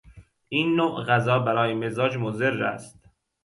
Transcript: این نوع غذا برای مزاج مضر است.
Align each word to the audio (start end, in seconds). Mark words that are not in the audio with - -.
این 0.49 0.75
نوع 0.75 1.03
غذا 1.03 1.39
برای 1.39 1.73
مزاج 1.73 2.17
مضر 2.17 2.63
است. 2.63 3.07